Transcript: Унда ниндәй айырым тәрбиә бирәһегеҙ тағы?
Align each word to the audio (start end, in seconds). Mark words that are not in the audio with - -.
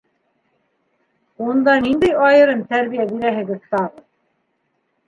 Унда 1.49 1.75
ниндәй 1.85 2.17
айырым 2.31 2.65
тәрбиә 2.73 3.07
бирәһегеҙ 3.13 3.65
тағы? 3.77 4.07